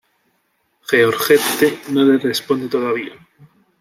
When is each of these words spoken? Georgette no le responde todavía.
Georgette 0.89 1.81
no 1.89 2.03
le 2.03 2.17
responde 2.17 2.67
todavía. 2.67 3.13